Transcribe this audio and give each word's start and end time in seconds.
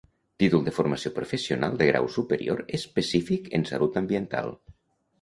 Títol 0.43 0.63
de 0.69 0.71
formació 0.77 1.11
professional 1.17 1.77
de 1.83 1.89
grau 1.91 2.09
superior 2.15 2.65
específic 2.81 3.55
en 3.59 3.71
salut 3.75 4.05
ambiental. 4.07 4.55